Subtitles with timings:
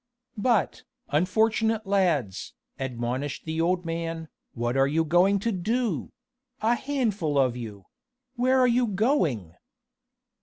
[0.39, 6.11] "But, unfortunate lads," admonished the old man, "what are you going to do?
[6.59, 7.85] a handful of you
[8.35, 9.53] where are you going?"